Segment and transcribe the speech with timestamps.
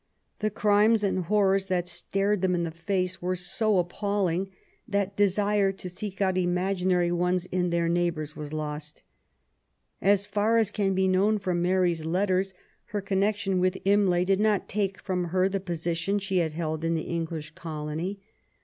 [0.39, 4.49] The crimes and horrors that stared them in the face were so appalling
[4.87, 9.03] that desire to seek out imaginary ones in their neigh bours was lost.
[10.01, 14.67] As far as can be known from Mary's letters, her connection with Imlay did not
[14.67, 18.19] take &om her the position she had held in the English colony.